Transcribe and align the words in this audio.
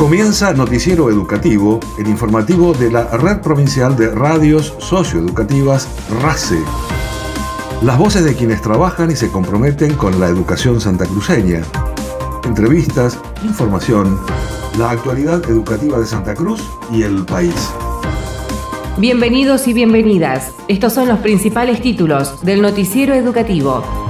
Comienza 0.00 0.54
Noticiero 0.54 1.10
Educativo, 1.10 1.78
el 1.98 2.08
informativo 2.08 2.72
de 2.72 2.90
la 2.90 3.04
Red 3.18 3.42
Provincial 3.42 3.94
de 3.98 4.08
Radios 4.08 4.74
Socioeducativas 4.78 5.86
RACE. 6.22 6.58
Las 7.82 7.98
voces 7.98 8.24
de 8.24 8.34
quienes 8.34 8.62
trabajan 8.62 9.10
y 9.10 9.14
se 9.14 9.30
comprometen 9.30 9.92
con 9.96 10.18
la 10.18 10.28
educación 10.28 10.80
santacruceña. 10.80 11.60
Entrevistas, 12.44 13.18
información, 13.44 14.18
la 14.78 14.92
actualidad 14.92 15.44
educativa 15.50 15.98
de 15.98 16.06
Santa 16.06 16.34
Cruz 16.34 16.62
y 16.90 17.02
el 17.02 17.26
país. 17.26 17.70
Bienvenidos 18.96 19.68
y 19.68 19.74
bienvenidas. 19.74 20.54
Estos 20.66 20.94
son 20.94 21.08
los 21.08 21.18
principales 21.18 21.82
títulos 21.82 22.40
del 22.40 22.62
Noticiero 22.62 23.12
Educativo. 23.12 24.09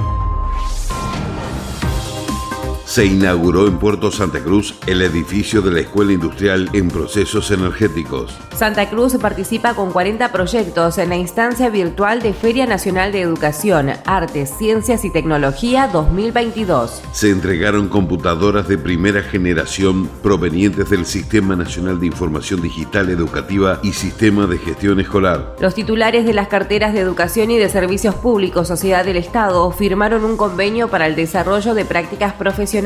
Se 2.91 3.05
inauguró 3.05 3.69
en 3.69 3.79
Puerto 3.79 4.11
Santa 4.11 4.43
Cruz 4.43 4.75
el 4.85 5.01
edificio 5.01 5.61
de 5.61 5.71
la 5.71 5.79
Escuela 5.79 6.11
Industrial 6.11 6.69
en 6.73 6.89
Procesos 6.89 7.49
Energéticos. 7.49 8.37
Santa 8.53 8.89
Cruz 8.89 9.15
participa 9.15 9.75
con 9.75 9.93
40 9.93 10.29
proyectos 10.33 10.97
en 10.97 11.07
la 11.07 11.15
instancia 11.15 11.69
virtual 11.69 12.21
de 12.21 12.33
Feria 12.33 12.65
Nacional 12.65 13.13
de 13.13 13.21
Educación, 13.21 13.91
Artes, 14.05 14.53
Ciencias 14.57 15.05
y 15.05 15.09
Tecnología 15.09 15.87
2022. 15.87 17.01
Se 17.13 17.29
entregaron 17.29 17.87
computadoras 17.87 18.67
de 18.67 18.77
primera 18.77 19.23
generación 19.23 20.09
provenientes 20.21 20.89
del 20.89 21.05
Sistema 21.05 21.55
Nacional 21.55 21.97
de 21.97 22.07
Información 22.07 22.61
Digital 22.61 23.09
Educativa 23.09 23.79
y 23.83 23.93
Sistema 23.93 24.47
de 24.47 24.57
Gestión 24.57 24.99
Escolar. 24.99 25.55
Los 25.61 25.75
titulares 25.75 26.25
de 26.25 26.33
las 26.33 26.49
carteras 26.49 26.93
de 26.93 26.99
Educación 26.99 27.51
y 27.51 27.57
de 27.57 27.69
Servicios 27.69 28.15
Públicos 28.15 28.67
Sociedad 28.67 29.05
del 29.05 29.15
Estado 29.15 29.71
firmaron 29.71 30.25
un 30.25 30.35
convenio 30.35 30.89
para 30.89 31.07
el 31.07 31.15
desarrollo 31.15 31.73
de 31.73 31.85
prácticas 31.85 32.33
profesionales 32.33 32.80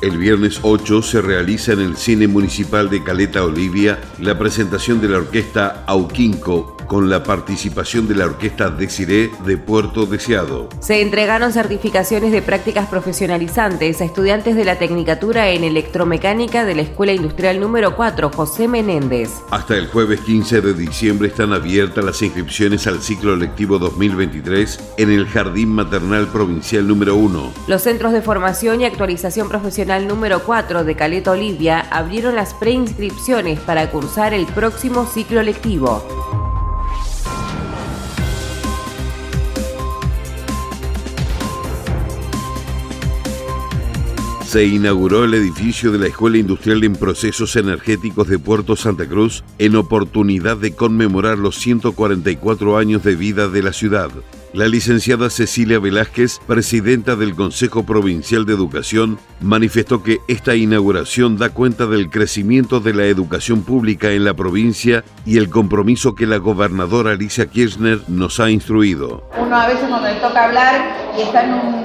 el 0.00 0.18
viernes 0.18 0.60
8 0.62 1.02
se 1.02 1.20
realiza 1.20 1.72
en 1.72 1.80
el 1.80 1.96
Cine 1.96 2.28
Municipal 2.28 2.88
de 2.88 3.02
Caleta 3.02 3.44
Olivia 3.44 4.00
la 4.18 4.38
presentación 4.38 5.00
de 5.00 5.08
la 5.08 5.18
orquesta 5.18 5.84
Auquinco 5.86 6.76
con 6.92 7.08
la 7.08 7.22
participación 7.22 8.06
de 8.06 8.14
la 8.14 8.26
Orquesta 8.26 8.68
Desiré 8.68 9.30
de 9.46 9.56
Puerto 9.56 10.04
Deseado. 10.04 10.68
Se 10.80 11.00
entregaron 11.00 11.50
certificaciones 11.50 12.32
de 12.32 12.42
prácticas 12.42 12.86
profesionalizantes 12.86 14.02
a 14.02 14.04
estudiantes 14.04 14.56
de 14.56 14.66
la 14.66 14.78
Tecnicatura 14.78 15.48
en 15.48 15.64
Electromecánica 15.64 16.66
de 16.66 16.74
la 16.74 16.82
Escuela 16.82 17.14
Industrial 17.14 17.58
número 17.58 17.96
4, 17.96 18.30
José 18.36 18.68
Menéndez. 18.68 19.30
Hasta 19.50 19.74
el 19.78 19.86
jueves 19.86 20.20
15 20.20 20.60
de 20.60 20.74
diciembre 20.74 21.28
están 21.28 21.54
abiertas 21.54 22.04
las 22.04 22.20
inscripciones 22.20 22.86
al 22.86 23.00
ciclo 23.00 23.36
lectivo 23.36 23.78
2023 23.78 24.92
en 24.98 25.12
el 25.12 25.26
Jardín 25.28 25.70
Maternal 25.70 26.26
Provincial 26.26 26.86
número 26.86 27.16
1. 27.16 27.52
Los 27.68 27.80
centros 27.80 28.12
de 28.12 28.20
formación 28.20 28.82
y 28.82 28.84
actualización 28.84 29.48
profesional 29.48 30.06
número 30.06 30.42
4 30.42 30.84
de 30.84 30.94
Caleta 30.94 31.30
Olivia 31.30 31.86
abrieron 31.90 32.36
las 32.36 32.52
preinscripciones 32.52 33.60
para 33.60 33.90
cursar 33.90 34.34
el 34.34 34.44
próximo 34.44 35.06
ciclo 35.06 35.42
lectivo. 35.42 36.51
Se 44.52 44.66
inauguró 44.66 45.24
el 45.24 45.32
edificio 45.32 45.92
de 45.92 45.98
la 45.98 46.08
Escuela 46.08 46.36
Industrial 46.36 46.84
en 46.84 46.92
Procesos 46.94 47.56
Energéticos 47.56 48.28
de 48.28 48.38
Puerto 48.38 48.76
Santa 48.76 49.08
Cruz 49.08 49.42
en 49.58 49.76
oportunidad 49.76 50.58
de 50.58 50.74
conmemorar 50.74 51.38
los 51.38 51.56
144 51.56 52.76
años 52.76 53.02
de 53.02 53.16
vida 53.16 53.48
de 53.48 53.62
la 53.62 53.72
ciudad. 53.72 54.10
La 54.54 54.68
licenciada 54.68 55.30
Cecilia 55.30 55.78
Velázquez, 55.78 56.38
presidenta 56.46 57.16
del 57.16 57.34
Consejo 57.34 57.84
Provincial 57.84 58.44
de 58.44 58.52
Educación, 58.52 59.18
manifestó 59.40 60.02
que 60.02 60.18
esta 60.28 60.54
inauguración 60.54 61.38
da 61.38 61.48
cuenta 61.48 61.86
del 61.86 62.10
crecimiento 62.10 62.78
de 62.78 62.92
la 62.92 63.04
educación 63.04 63.62
pública 63.62 64.10
en 64.10 64.26
la 64.26 64.34
provincia 64.34 65.04
y 65.24 65.38
el 65.38 65.48
compromiso 65.48 66.14
que 66.14 66.26
la 66.26 66.36
gobernadora 66.36 67.12
Alicia 67.12 67.46
Kirchner 67.46 68.00
nos 68.08 68.40
ha 68.40 68.50
instruido. 68.50 69.22
Uno 69.38 69.56
a 69.56 69.68
veces 69.68 69.84
cuando 69.88 70.06
le 70.06 70.16
toca 70.16 70.44
hablar 70.44 71.02
y 71.16 71.22
está 71.22 71.44
en 71.44 71.54
un, 71.54 71.82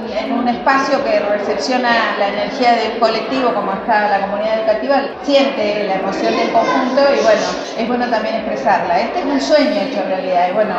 espacio 0.48 1.04
que 1.04 1.20
recepciona 1.20 2.16
la 2.18 2.28
energía 2.28 2.72
del 2.72 2.98
colectivo, 2.98 3.52
como 3.52 3.70
está 3.72 4.08
la 4.08 4.26
comunidad 4.26 4.60
educativa, 4.60 5.02
siente 5.22 5.84
la 5.86 5.96
emoción 5.96 6.34
del 6.34 6.50
conjunto 6.52 7.02
y 7.14 7.22
bueno, 7.22 7.46
es 7.76 7.86
bueno 7.86 8.08
también 8.08 8.36
expresarla. 8.36 8.98
Este 8.98 9.18
es 9.20 9.24
un 9.26 9.40
sueño 9.40 9.82
hecho 9.82 10.02
realidad 10.04 10.48
y 10.50 10.54
bueno, 10.54 10.74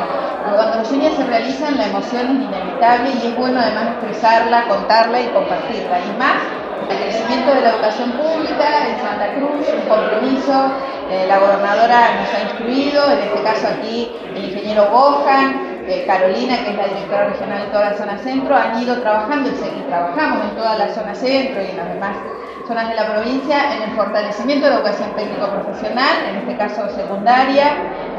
cuando 0.55 0.77
los 0.77 0.87
sueños 0.87 1.13
se 1.15 1.23
realizan 1.23 1.78
la 1.79 1.87
emoción 1.87 2.27
es 2.27 2.59
inevitable 2.59 3.09
y 3.23 3.27
es 3.27 3.35
bueno 3.37 3.59
además 3.59 3.87
expresarla, 3.95 4.67
contarla 4.67 5.21
y 5.21 5.27
compartirla. 5.27 5.99
Y 5.99 6.19
más 6.19 6.43
el 6.89 6.97
crecimiento 6.97 7.53
de 7.55 7.61
la 7.61 7.69
educación 7.69 8.11
pública 8.11 8.87
en 8.87 8.99
Santa 8.99 9.33
Cruz, 9.35 9.67
un 9.67 9.87
compromiso, 9.87 10.71
eh, 11.09 11.25
la 11.27 11.39
gobernadora 11.39 12.19
nos 12.19 12.33
ha 12.33 12.41
instruido, 12.43 13.11
en 13.11 13.19
este 13.19 13.43
caso 13.43 13.67
aquí 13.67 14.11
el 14.35 14.45
ingeniero 14.45 14.89
Bojan, 14.91 15.83
eh, 15.87 16.03
Carolina, 16.05 16.57
que 16.63 16.71
es 16.71 16.77
la 16.77 16.87
directora 16.87 17.29
regional 17.29 17.61
de 17.61 17.67
toda 17.67 17.91
la 17.91 17.97
zona 17.97 18.17
centro, 18.19 18.55
han 18.55 18.81
ido 18.81 18.99
trabajando 18.99 19.49
y 19.49 19.81
trabajamos 19.87 20.43
en 20.43 20.55
toda 20.55 20.75
la 20.77 20.89
zona 20.93 21.15
centro 21.15 21.61
y 21.61 21.71
en 21.71 21.77
las 21.77 21.93
demás 21.93 22.15
zonas 22.69 22.87
de 22.87 22.95
la 22.95 23.11
provincia 23.11 23.75
en 23.75 23.81
el 23.81 23.95
fortalecimiento 23.95 24.65
de 24.65 24.69
la 24.69 24.77
educación 24.77 25.09
técnico-profesional, 25.15 26.15
en 26.29 26.35
este 26.35 26.55
caso 26.55 26.87
secundaria, 26.95 27.65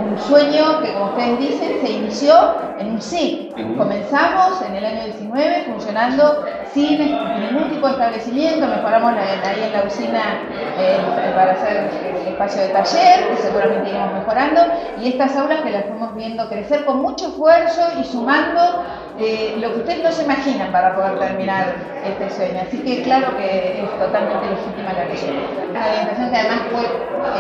un 0.05 0.19
sueño 0.19 0.83
que, 0.83 0.93
como 0.93 1.13
ustedes 1.13 1.39
dicen, 1.39 1.79
se 1.81 1.93
inició 1.93 2.35
en 2.81 2.95
un 2.95 3.01
SIC. 3.01 3.77
Comenzamos 3.79 4.61
en 4.63 4.75
el 4.75 4.85
año 4.85 5.05
19 5.05 5.67
funcionando 5.71 6.45
sin 6.73 6.99
ningún 6.99 7.71
tipo 7.71 7.87
de 7.87 7.93
establecimiento, 7.93 8.67
mejoramos 8.67 9.13
ahí 9.13 9.63
en 9.63 9.73
la 9.73 9.85
usina 9.85 10.41
eh, 10.79 10.99
para 11.37 11.53
hacer 11.53 11.89
espacio 12.27 12.63
de 12.63 12.69
taller, 12.71 13.29
que 13.29 13.37
seguramente 13.37 13.91
iremos 13.91 14.15
mejorando, 14.15 14.63
y 15.01 15.11
estas 15.11 15.37
aulas 15.37 15.61
que 15.61 15.71
las 15.71 15.85
fuimos 15.85 16.13
viendo 16.17 16.49
crecer 16.49 16.85
con 16.85 17.03
mucho 17.03 17.29
esfuerzo 17.29 17.83
y 18.01 18.05
sumando 18.05 18.85
eh, 19.21 19.57
lo 19.61 19.73
que 19.73 19.79
ustedes 19.81 20.03
no 20.03 20.13
se 20.13 20.25
imaginan 20.25 20.73
para 20.73 20.95
poder 20.95 21.19
terminar 21.19 21.75
este 22.05 22.31
sueño. 22.31 22.61
Así 22.67 22.79
que 22.79 23.03
claro 23.03 23.37
que 23.37 23.83
es 23.83 23.99
totalmente 23.99 24.47
legítima 24.49 24.93
la 24.93 25.05
ley. 25.05 25.21
Una 25.69 25.87
orientación 25.87 26.31
que 26.31 26.37
además 26.37 26.61
fue 26.73 26.83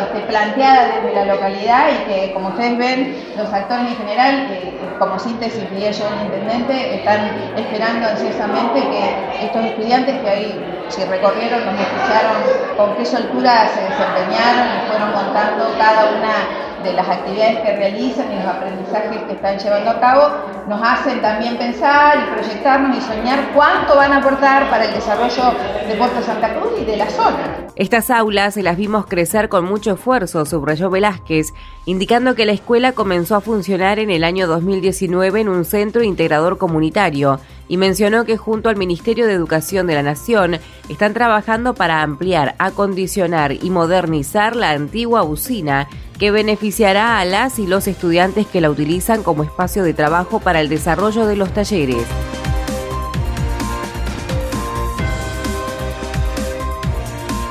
este, 0.03 0.21
planteada 0.29 0.89
desde 0.97 1.15
la 1.15 1.35
localidad 1.35 1.89
y 1.89 2.13
que 2.13 2.33
como 2.35 2.49
ustedes 2.49 2.77
ven, 2.77 3.25
los 3.37 3.53
actores 3.53 3.87
en 3.89 3.97
general, 3.97 4.49
eh, 4.51 4.73
como 4.99 5.19
síntesis 5.19 5.71
diría 5.71 5.91
yo 5.91 6.05
el 6.09 6.27
intendente, 6.27 6.97
están 6.97 7.31
esperando 7.57 8.09
ansiosamente 8.09 8.81
que 8.81 9.45
estos 9.47 9.65
estudiantes 9.65 10.21
que 10.21 10.29
ahí 10.29 10.71
si 10.91 11.05
recorrieron, 11.05 11.65
nos 11.65 11.81
escucharon 11.81 12.37
con 12.77 12.97
qué 12.97 13.07
soltura 13.07 13.69
se 13.69 13.81
desempeñaron 13.81 14.67
y 14.67 14.89
fueron 14.91 15.13
contando 15.13 15.73
cada 15.79 16.11
una 16.11 16.70
de 16.83 16.93
las 16.93 17.09
actividades 17.09 17.61
que 17.61 17.77
realizan 17.77 18.33
y 18.33 18.37
los 18.37 18.47
aprendizajes 18.47 19.23
que 19.23 19.33
están 19.33 19.59
llevando 19.59 19.91
a 19.91 20.01
cabo, 20.01 20.29
nos 20.69 20.81
hacen 20.83 21.21
también 21.21 21.57
pensar 21.59 22.19
y 22.19 22.35
proyectarnos 22.35 22.97
y 22.97 23.01
soñar 23.01 23.53
cuánto 23.55 23.97
van 23.97 24.13
a 24.13 24.19
aportar 24.19 24.71
para 24.71 24.85
el 24.85 24.95
desarrollo 24.95 25.55
de 25.87 25.95
Puerto 25.95 26.23
Santa 26.23 26.55
Cruz 26.55 26.73
y 26.81 26.85
de 26.85 26.97
la 26.97 27.09
zona. 27.11 27.67
Estas 27.77 28.11
aulas 28.11 28.57
las 28.57 28.77
vimos 28.77 29.07
crecer 29.07 29.49
con 29.49 29.65
mucho 29.65 29.93
esfuerzo, 29.93 30.45
subrayó 30.45 30.91
Velázquez, 30.91 31.53
indicando 31.87 32.35
que 32.35 32.47
la 32.47 32.53
escuela 32.53 32.93
comenzó 32.93 33.37
a 33.37 33.41
funcionar 33.41 33.99
en 33.99 34.11
el 34.11 34.25
año 34.25 34.47
2019 34.47 35.41
en 35.41 35.49
un 35.49 35.65
centro 35.65 36.03
integrador 36.03 36.59
comunitario 36.59 37.41
y 37.69 37.77
mencionó 37.77 38.25
que 38.25 38.37
junto 38.37 38.69
al 38.69 38.77
Ministerio 38.77 39.27
de 39.27 39.33
Educación 39.33 39.87
de 39.87 39.95
la 39.95 40.03
Nación 40.03 40.59
están 40.89 41.15
trabajando 41.15 41.75
para 41.75 42.03
ampliar, 42.03 42.57
acondicionar 42.59 43.53
y 43.53 43.71
modernizar 43.71 44.57
la 44.57 44.71
antigua 44.71 45.23
usina 45.23 45.89
que 46.21 46.31
beneficiará 46.31 47.19
a 47.19 47.25
las 47.25 47.59
y 47.59 47.67
los 47.67 47.89
estudiantes 47.89 48.47
que 48.47 48.61
la 48.61 48.71
utilizan 48.71 49.23
como 49.23 49.43
espacio 49.43 49.83
de 49.83 49.95
trabajo 49.95 50.39
para 50.39 50.61
el 50.61 50.69
desarrollo 50.69 51.27
de 51.27 51.35
los 51.35 51.53
talleres. 51.55 52.07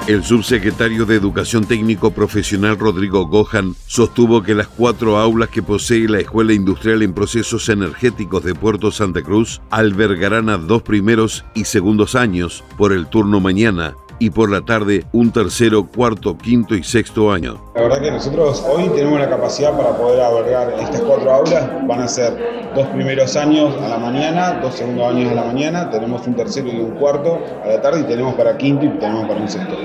El 0.07 0.23
subsecretario 0.23 1.05
de 1.05 1.15
Educación 1.15 1.65
Técnico 1.65 2.11
Profesional 2.11 2.77
Rodrigo 2.77 3.27
Gohan 3.27 3.75
sostuvo 3.87 4.43
que 4.43 4.55
las 4.55 4.67
cuatro 4.67 5.17
aulas 5.17 5.49
que 5.49 5.63
posee 5.63 6.07
la 6.07 6.19
Escuela 6.19 6.53
Industrial 6.53 7.01
en 7.01 7.13
Procesos 7.13 7.69
Energéticos 7.69 8.43
de 8.43 8.53
Puerto 8.53 8.91
Santa 8.91 9.21
Cruz 9.23 9.61
albergarán 9.71 10.49
a 10.49 10.57
dos 10.57 10.83
primeros 10.83 11.43
y 11.55 11.65
segundos 11.65 12.15
años 12.15 12.63
por 12.77 12.91
el 12.93 13.07
turno 13.07 13.39
mañana 13.39 13.95
y 14.19 14.29
por 14.29 14.51
la 14.51 14.61
tarde 14.61 15.05
un 15.13 15.31
tercero, 15.31 15.87
cuarto, 15.87 16.37
quinto 16.37 16.75
y 16.75 16.83
sexto 16.83 17.31
año. 17.31 17.59
La 17.75 17.81
verdad 17.81 18.01
que 18.01 18.11
nosotros 18.11 18.65
hoy 18.69 18.89
tenemos 18.89 19.19
la 19.19 19.29
capacidad 19.29 19.75
para 19.75 19.97
poder 19.97 20.21
albergar 20.21 20.73
estas 20.79 21.01
cuatro 21.01 21.31
aulas. 21.31 21.69
Van 21.87 22.01
a 22.01 22.07
ser 22.07 22.71
dos 22.75 22.87
primeros 22.87 23.35
años 23.35 23.75
a 23.81 23.87
la 23.87 23.97
mañana, 23.97 24.59
dos 24.61 24.75
segundos 24.75 25.07
años 25.07 25.31
a 25.31 25.35
la 25.35 25.43
mañana, 25.45 25.89
tenemos 25.89 26.25
un 26.27 26.35
tercero 26.35 26.67
y 26.67 26.79
un 26.79 26.91
cuarto 26.91 27.39
a 27.63 27.67
la 27.67 27.81
tarde 27.81 28.01
y 28.01 28.03
tenemos 28.03 28.35
para 28.35 28.57
quinto 28.57 28.85
y 28.85 28.89
tenemos 28.99 29.27
para 29.27 29.41
un 29.41 29.49
sexto. 29.49 29.75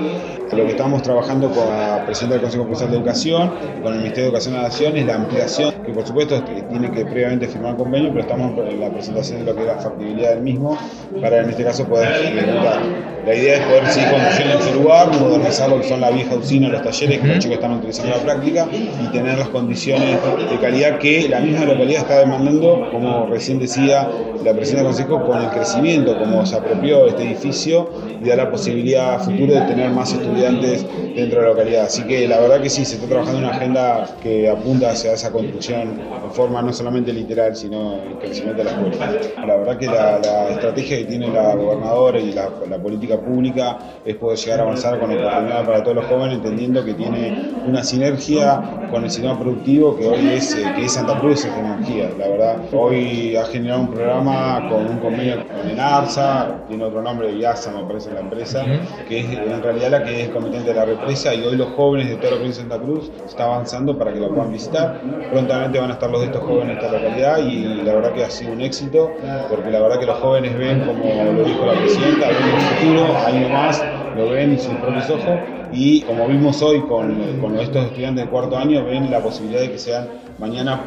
Lo 0.55 0.63
que 0.63 0.71
estamos 0.71 1.01
trabajando 1.01 1.49
con 1.49 1.67
la 1.67 2.05
presidenta 2.05 2.35
del 2.35 2.43
Consejo 2.43 2.63
Provincial 2.63 2.91
de 2.91 2.97
Educación, 2.97 3.51
con 3.83 3.93
el 3.93 3.99
Ministerio 3.99 4.23
de 4.23 4.29
Educación 4.29 4.53
de 4.53 4.61
la 4.61 4.67
Nación, 4.67 4.97
es 4.97 5.05
la 5.05 5.15
ampliación, 5.15 5.73
que 5.85 5.91
por 5.91 6.07
supuesto 6.07 6.41
tiene 6.43 6.91
que 6.91 7.05
previamente 7.05 7.47
firmar 7.47 7.75
convenio, 7.75 8.09
pero 8.09 8.21
estamos 8.21 8.57
en 8.57 8.79
la 8.79 8.89
presentación 8.89 9.39
de 9.39 9.45
lo 9.45 9.55
que 9.55 9.61
es 9.61 9.67
la 9.67 9.77
factibilidad 9.77 10.29
del 10.29 10.41
mismo 10.41 10.77
para 11.19 11.41
en 11.41 11.49
este 11.49 11.63
caso 11.63 11.85
poder 11.85 12.09
ejecutar. 12.25 12.79
La 13.25 13.35
idea 13.35 13.55
es 13.55 13.61
poder 13.61 13.87
seguir 13.87 14.11
conduciendo 14.11 14.53
en 14.53 14.61
su 14.61 14.73
lugar 14.73 14.85
lugar, 14.85 15.19
modernizar 15.19 15.69
lo 15.69 15.81
que 15.81 15.87
son 15.87 15.99
la 15.99 16.11
vieja 16.11 16.35
usina, 16.35 16.69
los 16.69 16.83
talleres 16.83 17.19
que 17.19 17.27
los 17.27 17.39
chicos 17.39 17.55
están 17.55 17.73
utilizando 17.73 18.13
en 18.13 18.17
la 18.19 18.23
práctica 18.23 18.67
y 18.71 19.07
tener 19.11 19.37
las 19.37 19.49
condiciones 19.49 20.19
de 20.49 20.59
calidad 20.59 20.99
que 20.99 21.27
la 21.27 21.39
misma 21.39 21.65
localidad 21.65 22.01
está 22.01 22.19
demandando, 22.19 22.87
como 22.91 23.25
recién 23.25 23.59
decía 23.59 24.07
la 24.43 24.53
presidenta 24.53 24.89
del 24.89 25.07
Consejo, 25.07 25.25
con 25.25 25.41
el 25.41 25.49
crecimiento, 25.49 26.17
como 26.19 26.45
se 26.45 26.55
apropió 26.55 27.07
este 27.07 27.23
edificio 27.23 27.89
y 28.23 28.27
da 28.27 28.35
la 28.35 28.51
posibilidad 28.51 29.15
a 29.15 29.19
futuro 29.19 29.53
de 29.55 29.61
tener 29.61 29.89
más 29.89 30.13
estudiantes 30.13 30.44
dentro 30.51 31.39
de 31.39 31.45
la 31.45 31.53
localidad. 31.53 31.85
Así 31.85 32.03
que 32.03 32.27
la 32.27 32.39
verdad 32.39 32.61
que 32.61 32.69
sí, 32.69 32.85
se 32.85 32.95
está 32.95 33.07
trabajando 33.07 33.39
en 33.39 33.45
una 33.45 33.55
agenda 33.55 34.15
que 34.21 34.49
apunta 34.49 34.91
hacia 34.91 35.13
esa 35.13 35.31
construcción 35.31 35.97
de 35.97 36.29
forma 36.31 36.61
no 36.61 36.73
solamente 36.73 37.13
literal, 37.13 37.55
sino 37.55 37.95
el 37.95 38.17
crecimiento 38.17 38.63
de 38.63 38.65
la 38.65 38.71
escuela. 38.71 39.45
La 39.45 39.55
verdad 39.57 39.77
que 39.77 39.85
la, 39.87 40.49
estrategia 40.49 40.97
que 40.97 41.05
tiene 41.05 41.27
la 41.27 41.55
gobernadora 41.55 42.19
y 42.19 42.31
la, 42.31 42.49
política 42.81 43.19
pública 43.19 43.79
es 44.05 44.15
poder 44.15 44.37
llegar 44.37 44.59
a 44.59 44.63
avanzar 44.63 44.99
con 44.99 45.11
oportunidades 45.11 45.65
para 45.65 45.83
todos 45.83 45.95
los 45.95 46.05
jóvenes, 46.05 46.35
entendiendo 46.37 46.83
que 46.83 46.93
tiene 46.93 47.53
una 47.65 47.83
sinergia 47.83 48.87
con 48.91 49.03
el 49.03 49.09
sistema 49.09 49.39
productivo 49.39 49.97
que 49.97 50.07
hoy 50.07 50.29
es, 50.29 50.55
eh, 50.55 50.63
que 50.75 50.85
es 50.85 50.93
Santa 50.93 51.19
Cruz 51.19 51.45
es 51.45 51.53
energía. 51.57 52.09
La 52.17 52.27
verdad, 52.27 52.57
hoy 52.71 53.35
ha 53.35 53.45
generado 53.45 53.81
un 53.81 53.91
programa 53.91 54.67
con 54.69 54.85
un 54.87 54.99
convenio 54.99 55.43
con 55.47 55.69
ENARSA, 55.69 56.65
tiene 56.67 56.83
otro 56.83 57.01
nombre, 57.01 57.31
IASA 57.33 57.71
me 57.71 57.83
parece 57.83 58.11
la 58.11 58.21
empresa, 58.21 58.65
que 59.07 59.19
es 59.19 59.25
en 59.25 59.61
realidad 59.61 59.91
la 59.91 60.03
que 60.03 60.23
es 60.23 60.24
competente 60.29 60.69
de 60.69 60.75
la 60.75 60.85
represa 60.85 61.33
y 61.33 61.43
hoy 61.43 61.55
los 61.55 61.69
jóvenes 61.69 62.09
de 62.09 62.15
toda 62.15 62.31
la 62.31 62.37
provincia 62.37 62.63
de 62.63 62.69
Santa 62.69 62.85
Cruz 62.85 63.11
está 63.25 63.45
avanzando 63.45 63.97
para 63.97 64.13
que 64.13 64.19
lo 64.19 64.29
puedan 64.29 64.51
visitar. 64.51 65.01
Prontamente 65.31 65.79
van 65.79 65.91
a 65.91 65.93
estar 65.93 66.09
los 66.09 66.21
de 66.21 66.27
estos 66.27 66.43
jóvenes 66.43 66.67
de 66.67 66.73
esta 66.73 66.91
localidad 66.91 67.37
y 67.39 67.63
la 67.83 67.93
verdad 67.93 68.13
que 68.13 68.23
ha 68.23 68.29
sido 68.29 68.53
un 68.53 68.61
éxito 68.61 69.11
porque 69.49 69.71
la 69.71 69.81
verdad 69.81 69.99
que 69.99 70.05
los 70.05 70.17
jóvenes 70.19 70.57
ven, 70.57 70.81
como 70.81 71.03
lo 71.03 71.43
dijo 71.43 71.65
la 71.65 71.73
presidenta, 71.73 72.27
ven 72.27 72.37
el 72.37 72.61
futuro, 72.61 73.17
año 73.25 73.49
más, 73.49 73.83
lo 74.15 74.29
ven 74.29 74.51
en 74.51 74.59
sus 74.59 74.73
propios 74.75 75.09
ojos 75.09 75.39
y 75.71 76.01
como 76.01 76.27
vimos 76.27 76.61
hoy 76.61 76.81
con, 76.81 77.39
con 77.41 77.57
estos 77.59 77.85
estudiantes 77.85 78.25
de 78.25 78.31
cuarto 78.31 78.57
año, 78.57 78.85
ven 78.85 79.11
la 79.11 79.19
posibilidad 79.19 79.61
de 79.61 79.71
que 79.71 79.77
sean 79.77 80.07
mañana 80.39 80.81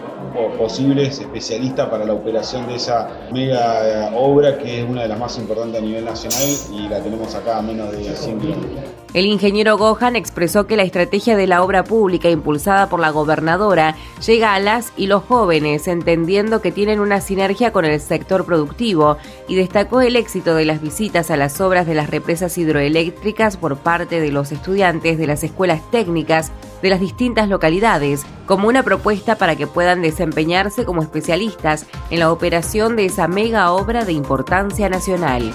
posibles 0.57 1.19
especialistas 1.21 1.89
para 1.89 2.05
la 2.05 2.13
operación 2.13 2.67
de 2.67 2.77
esa 2.77 3.09
mega 3.33 4.11
obra 4.15 4.59
que 4.59 4.81
es 4.81 4.89
una 4.89 5.03
de 5.03 5.09
las 5.09 5.19
más 5.19 5.39
importantes 5.39 5.81
a 5.81 5.85
nivel 5.85 6.05
nacional 6.05 6.49
y 6.73 6.89
la 6.89 7.01
tenemos 7.01 7.35
acá 7.35 7.59
a 7.59 7.63
menos 7.63 7.91
de 7.93 8.05
100 8.05 8.41
kilómetros. 8.41 8.85
El 9.15 9.25
ingeniero 9.25 9.79
Gohan 9.79 10.17
expresó 10.17 10.67
que 10.67 10.77
la 10.77 10.83
estrategia 10.83 11.35
de 11.35 11.47
la 11.47 11.63
obra 11.63 11.83
pública 11.83 12.29
impulsada 12.29 12.91
por 12.91 13.01
la 13.01 13.09
gobernadora 13.11 13.97
llega 14.25 14.53
a 14.53 14.61
las 14.61 14.93
y 14.99 15.07
los 15.07 15.25
jóvenes, 15.25 15.89
entendiendo 15.89 16.61
que 16.61 16.73
tienen 16.73 17.01
una 17.01 17.23
sinergia 17.23 17.73
con 17.73 17.87
el 17.87 17.99
sector 18.01 18.45
productivo, 18.45 19.17
y 19.49 19.55
destacó 19.55 20.03
el 20.03 20.15
éxito 20.15 20.55
de 20.55 20.67
las 20.67 20.83
visitas 20.83 21.31
a 21.31 21.39
las 21.39 21.59
obras 21.61 21.87
de 21.87 21.95
las 21.95 22.11
represas 22.11 22.59
hidroeléctricas 22.59 23.57
por 23.57 23.79
parte 23.79 24.21
de 24.21 24.31
los 24.31 24.53
estudiantes 24.53 25.17
de 25.17 25.27
las 25.27 25.43
escuelas 25.43 25.81
técnicas 25.91 26.53
de 26.83 26.91
las 26.91 27.01
distintas 27.01 27.49
localidades, 27.49 28.27
como 28.45 28.69
una 28.69 28.83
propuesta 28.83 29.37
para 29.37 29.57
que 29.57 29.67
puedan 29.67 30.03
desempeñarse 30.03 30.85
como 30.85 31.03
especialistas 31.03 31.87
en 32.11 32.21
la 32.21 32.31
operación 32.31 32.95
de 32.95 33.07
esa 33.07 33.27
mega 33.27 33.73
obra 33.73 34.05
de 34.05 34.13
importancia 34.13 34.91
nacional. 34.91 35.55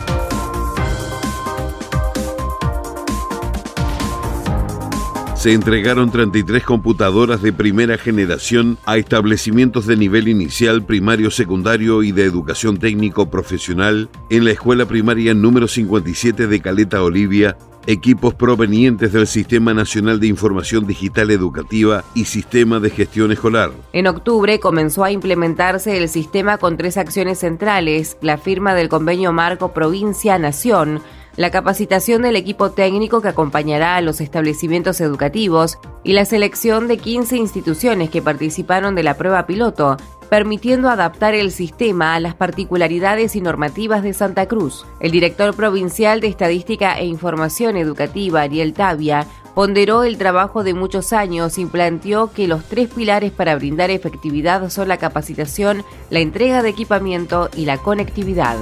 Se 5.44 5.52
entregaron 5.52 6.10
33 6.10 6.64
computadoras 6.64 7.42
de 7.42 7.52
primera 7.52 7.98
generación 7.98 8.78
a 8.86 8.96
establecimientos 8.96 9.86
de 9.86 9.98
nivel 9.98 10.30
inicial, 10.30 10.86
primario, 10.86 11.32
secundario 11.32 12.02
y 12.02 12.14
de 12.14 12.24
educación 12.24 12.78
técnico 12.78 13.30
profesional 13.30 14.10
en 14.30 14.46
la 14.46 14.52
escuela 14.52 14.86
primaria 14.86 15.34
número 15.34 15.68
57 15.68 16.48
de 16.48 16.62
Caleta 16.62 17.04
Olivia, 17.04 17.58
equipos 17.88 18.34
provenientes 18.34 19.12
del 19.12 19.28
Sistema 19.28 19.74
Nacional 19.74 20.22
de 20.22 20.28
Información 20.28 20.88
Digital 20.88 21.30
Educativa 21.30 22.06
y 22.16 22.24
Sistema 22.24 22.80
de 22.80 22.90
Gestión 22.90 23.34
Escolar. 23.34 23.72
En 23.92 24.08
octubre 24.08 24.62
comenzó 24.62 25.04
a 25.04 25.12
implementarse 25.12 25.98
el 25.98 26.08
sistema 26.08 26.58
con 26.58 26.78
tres 26.78 26.96
acciones 26.96 27.40
centrales, 27.40 28.16
la 28.22 28.38
firma 28.38 28.76
del 28.76 28.88
convenio 28.88 29.34
marco 29.34 29.74
provincia-nación, 29.74 31.02
la 31.36 31.50
capacitación 31.50 32.22
del 32.22 32.36
equipo 32.36 32.72
técnico 32.72 33.22
que 33.22 33.30
acompañará 33.30 33.96
a 33.96 34.02
los 34.02 34.22
establecimientos 34.22 35.02
educativos 35.02 35.80
y 36.04 36.14
la 36.14 36.26
selección 36.26 36.88
de 36.88 36.98
15 36.98 37.38
instituciones 37.38 38.10
que 38.10 38.22
participaron 38.22 38.96
de 38.96 39.04
la 39.04 39.16
prueba 39.16 39.48
piloto, 39.48 39.98
permitiendo 40.30 40.90
adaptar 40.90 41.34
el 41.34 41.52
sistema 41.52 42.16
a 42.16 42.20
las 42.20 42.36
particularidades 42.36 43.36
y 43.36 43.42
normativas 43.42 44.04
de 44.04 44.14
Santa 44.14 44.48
Cruz. 44.48 44.86
El 45.00 45.12
director 45.12 45.56
provincial 45.56 46.22
de 46.22 46.28
Estadística 46.28 46.98
e 46.98 47.06
Información 47.06 47.78
Educativa, 47.78 48.42
Ariel 48.42 48.74
Tavia, 48.74 49.28
ponderó 49.56 50.04
el 50.04 50.18
trabajo 50.18 50.64
de 50.64 50.74
muchos 50.74 51.14
años 51.14 51.58
y 51.58 51.66
planteó 51.66 52.32
que 52.32 52.48
los 52.48 52.64
tres 52.66 52.90
pilares 52.90 53.32
para 53.32 53.56
brindar 53.56 53.92
efectividad 53.92 54.70
son 54.70 54.88
la 54.88 54.98
capacitación, 54.98 55.84
la 56.10 56.20
entrega 56.20 56.64
de 56.64 56.70
equipamiento 56.70 57.50
y 57.56 57.66
la 57.66 57.78
conectividad. 57.78 58.58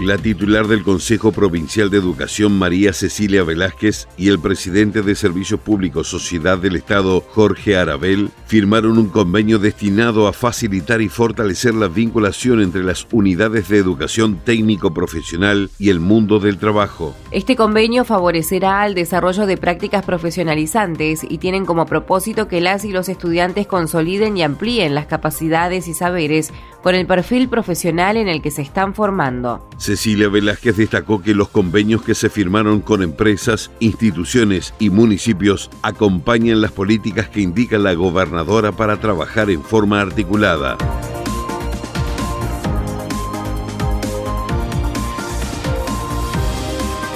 La 0.00 0.18
titular 0.18 0.66
del 0.66 0.82
Consejo 0.82 1.30
Provincial 1.30 1.88
de 1.88 1.98
Educación, 1.98 2.58
María 2.58 2.92
Cecilia 2.92 3.44
Velázquez, 3.44 4.08
y 4.18 4.28
el 4.28 4.40
presidente 4.40 5.02
de 5.02 5.14
Servicios 5.14 5.60
Públicos 5.60 6.08
Sociedad 6.08 6.58
del 6.58 6.74
Estado, 6.74 7.20
Jorge 7.20 7.76
Arabel, 7.76 8.30
firmaron 8.46 8.98
un 8.98 9.08
convenio 9.08 9.60
destinado 9.60 10.26
a 10.26 10.32
facilitar 10.32 11.00
y 11.00 11.08
fortalecer 11.08 11.74
la 11.74 11.86
vinculación 11.86 12.60
entre 12.60 12.82
las 12.82 13.06
unidades 13.12 13.68
de 13.68 13.78
educación 13.78 14.40
técnico-profesional 14.44 15.70
y 15.78 15.90
el 15.90 16.00
mundo 16.00 16.40
del 16.40 16.58
trabajo. 16.58 17.14
Este 17.30 17.54
convenio 17.54 18.04
favorecerá 18.04 18.84
el 18.86 18.94
desarrollo 18.94 19.46
de 19.46 19.56
prácticas 19.56 20.04
profesionalizantes 20.04 21.24
y 21.26 21.38
tienen 21.38 21.64
como 21.64 21.86
propósito 21.86 22.48
que 22.48 22.60
las 22.60 22.84
y 22.84 22.90
los 22.90 23.08
estudiantes 23.08 23.68
consoliden 23.68 24.36
y 24.36 24.42
amplíen 24.42 24.94
las 24.94 25.06
capacidades 25.06 25.86
y 25.86 25.94
saberes 25.94 26.52
con 26.84 26.94
el 26.94 27.06
perfil 27.06 27.48
profesional 27.48 28.18
en 28.18 28.28
el 28.28 28.42
que 28.42 28.50
se 28.50 28.60
están 28.60 28.94
formando. 28.94 29.66
Cecilia 29.78 30.28
Velázquez 30.28 30.76
destacó 30.76 31.22
que 31.22 31.34
los 31.34 31.48
convenios 31.48 32.02
que 32.02 32.14
se 32.14 32.28
firmaron 32.28 32.82
con 32.82 33.02
empresas, 33.02 33.70
instituciones 33.80 34.74
y 34.78 34.90
municipios 34.90 35.70
acompañan 35.80 36.60
las 36.60 36.72
políticas 36.72 37.30
que 37.30 37.40
indica 37.40 37.78
la 37.78 37.94
gobernadora 37.94 38.70
para 38.72 38.98
trabajar 38.98 39.48
en 39.48 39.62
forma 39.62 40.02
articulada. 40.02 40.76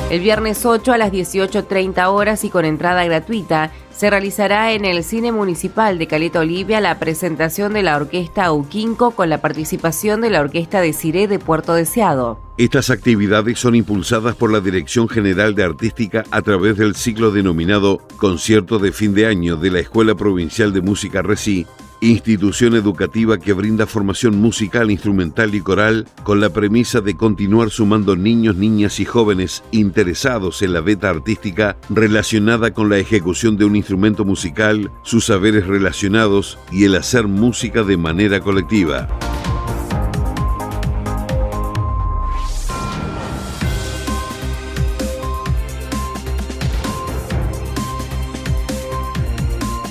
El 0.09 0.21
viernes 0.21 0.65
8 0.65 0.95
a 0.95 0.97
las 0.97 1.13
18.30 1.13 2.07
horas 2.07 2.43
y 2.43 2.49
con 2.49 2.65
entrada 2.65 3.05
gratuita 3.05 3.71
se 3.99 4.11
realizará 4.11 4.75
en 4.75 4.85
el 4.85 5.03
Cine 5.03 5.33
Municipal 5.33 5.99
de 5.99 6.07
Caleta 6.07 6.39
Olivia 6.39 6.81
la 6.81 7.01
presentación 7.01 7.73
de 7.73 7.83
la 7.83 7.97
Orquesta 7.97 8.53
Uquinco 8.53 9.11
con 9.11 9.29
la 9.29 9.41
participación 9.41 10.21
de 10.21 10.31
la 10.31 10.41
Orquesta 10.41 10.81
de 10.81 10.93
Ciré 10.93 11.27
de 11.27 11.41
Puerto 11.41 11.75
Deseado. 11.75 12.39
Estas 12.59 12.91
actividades 12.91 13.59
son 13.59 13.75
impulsadas 13.75 14.37
por 14.37 14.53
la 14.53 14.61
Dirección 14.61 15.09
General 15.09 15.57
de 15.57 15.65
Artística 15.65 16.23
a 16.31 16.43
través 16.43 16.77
del 16.77 16.95
ciclo 16.95 17.33
denominado 17.33 17.99
Concierto 18.19 18.79
de 18.79 18.93
Fin 18.93 19.15
de 19.15 19.27
Año 19.27 19.57
de 19.57 19.73
la 19.73 19.81
Escuela 19.81 20.15
Provincial 20.15 20.73
de 20.73 20.81
Música 20.81 21.21
RECI 21.21 21.67
institución 22.01 22.75
educativa 22.75 23.39
que 23.39 23.53
brinda 23.53 23.87
formación 23.87 24.41
musical, 24.41 24.91
instrumental 24.91 25.55
y 25.55 25.61
coral 25.61 26.07
con 26.23 26.41
la 26.41 26.51
premisa 26.51 27.01
de 27.01 27.17
continuar 27.17 27.71
sumando 27.71 28.17
niños, 28.17 28.57
niñas 28.57 29.01
y 29.01 29.05
jóvenes 29.05 29.63
interesados 29.73 30.63
en 30.63 30.73
la 30.73 30.81
beta 30.81 31.11
artística 31.11 31.77
relacionada 31.89 32.73
con 32.73 32.89
la 32.89 32.99
ejecución 32.99 33.57
de 33.57 33.65
un 33.65 33.77
instrumento 33.77 34.25
musical, 34.25 34.91
sus 35.03 35.27
saberes 35.27 35.67
relacionados 35.67 36.59
y 36.71 36.85
el 36.85 36.95
hacer 36.95 37.27
música 37.27 37.83
de 37.83 37.97
manera 37.97 38.41
colectiva. 38.41 39.09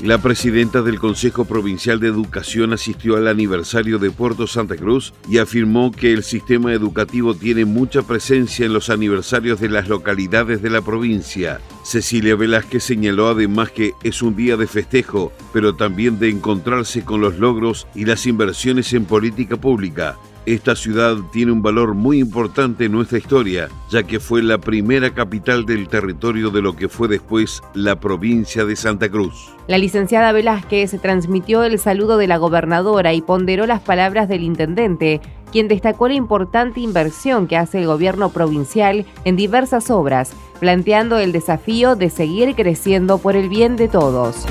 La 0.07 0.19
presidenta 0.19 0.81
del 0.83 1.01
Consejo 1.01 1.43
Provincial 1.43 1.99
de 1.99 2.07
Educación 2.07 2.71
asistió 2.71 3.17
al 3.17 3.27
aniversario 3.27 3.99
de 3.99 4.09
Puerto 4.09 4.47
Santa 4.47 4.77
Cruz 4.77 5.13
y 5.27 5.39
afirmó 5.39 5.91
que 5.91 6.13
el 6.13 6.23
sistema 6.23 6.71
educativo 6.71 7.33
tiene 7.33 7.65
mucha 7.65 8.03
presencia 8.03 8.65
en 8.65 8.71
los 8.71 8.89
aniversarios 8.89 9.59
de 9.59 9.67
las 9.67 9.89
localidades 9.89 10.61
de 10.61 10.69
la 10.69 10.81
provincia. 10.81 11.59
Cecilia 11.83 12.37
Velázquez 12.37 12.85
señaló 12.85 13.27
además 13.27 13.71
que 13.71 13.91
es 14.01 14.21
un 14.21 14.37
día 14.37 14.55
de 14.55 14.67
festejo, 14.67 15.33
pero 15.51 15.75
también 15.75 16.19
de 16.19 16.29
encontrarse 16.29 17.03
con 17.03 17.19
los 17.19 17.37
logros 17.37 17.85
y 17.93 18.05
las 18.05 18.27
inversiones 18.27 18.93
en 18.93 19.03
política 19.03 19.57
pública 19.57 20.17
Esta 20.47 20.77
ciudad 20.77 21.17
tiene 21.33 21.51
un 21.51 21.61
valor 21.61 21.93
muy 21.93 22.19
importante 22.19 22.85
en 22.85 22.93
nuestra 22.93 23.17
historia, 23.17 23.67
ya 23.89 24.03
que 24.03 24.21
fue 24.21 24.41
la 24.41 24.57
primera 24.57 25.13
capital 25.13 25.65
del 25.65 25.89
territorio 25.89 26.51
de 26.51 26.61
lo 26.61 26.73
que 26.73 26.87
fue 26.87 27.09
después 27.09 27.61
la 27.73 27.99
provincia 27.99 28.63
de 28.63 28.77
Santa 28.77 29.09
Cruz. 29.09 29.49
La 29.67 29.77
licenciada 29.77 30.31
Velázquez 30.31 31.01
transmitió 31.01 31.65
el 31.65 31.77
saludo 31.79 32.17
de 32.17 32.27
la 32.27 32.37
gobernadora 32.37 33.13
y 33.13 33.21
ponderó 33.21 33.67
las 33.67 33.81
palabras 33.81 34.29
del 34.29 34.41
intendente, 34.41 35.19
quien 35.51 35.67
destacó 35.67 36.07
la 36.07 36.13
importante 36.13 36.79
inversión 36.79 37.47
que 37.47 37.57
hace 37.57 37.79
el 37.79 37.87
gobierno 37.87 38.29
provincial 38.29 39.05
en 39.25 39.35
diversas 39.35 39.91
obras, 39.91 40.31
planteando 40.61 41.19
el 41.19 41.33
desafío 41.33 41.97
de 41.97 42.09
seguir 42.09 42.55
creciendo 42.55 43.17
por 43.17 43.35
el 43.35 43.49
bien 43.49 43.75
de 43.75 43.89
todos. 43.89 44.45